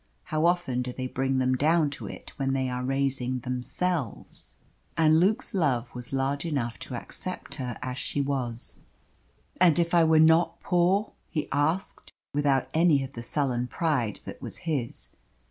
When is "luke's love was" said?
5.19-6.11